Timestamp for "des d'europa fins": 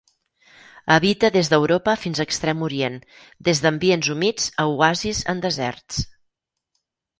1.35-2.21